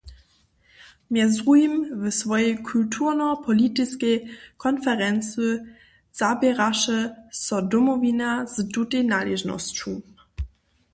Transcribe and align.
Mjez 1.11 1.33
druhim 1.39 1.75
w 2.01 2.03
swojej 2.21 2.63
kulturno-politiskej 2.69 4.15
konferency 4.63 5.47
zaběraše 6.19 6.99
so 7.43 7.57
Domowina 7.71 8.31
z 8.53 8.55
tutej 8.73 9.03
naležnosću. 9.13 9.91